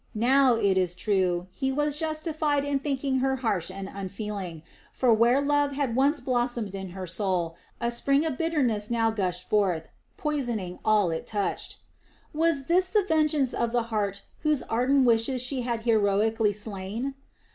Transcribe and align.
Now, 0.15 0.55
it 0.55 0.79
is 0.79 0.95
true, 0.95 1.45
he 1.51 1.71
was 1.71 1.95
justified 1.99 2.65
in 2.65 2.79
thinking 2.79 3.19
her 3.19 3.35
harsh 3.35 3.69
and 3.69 3.87
unfeeling, 3.87 4.63
for 4.91 5.13
where 5.13 5.39
love 5.39 5.73
had 5.73 5.95
once 5.95 6.19
blossomed 6.19 6.73
in 6.73 6.89
her 6.97 7.05
soul, 7.05 7.55
a 7.79 7.91
spring 7.91 8.25
of 8.25 8.35
bitterness 8.35 8.89
now 8.89 9.11
gushed 9.11 9.47
forth 9.47 9.89
poisoning 10.17 10.79
all 10.83 11.11
it 11.11 11.27
touched. 11.27 11.77
Was 12.33 12.63
this 12.63 12.87
the 12.87 13.03
vengeance 13.03 13.53
of 13.53 13.73
the 13.73 13.83
heart 13.93 14.23
whose 14.39 14.63
ardent 14.63 15.05
wishes 15.05 15.39
she 15.39 15.61
had 15.61 15.81
heroically 15.81 16.53
slain? 16.53 17.13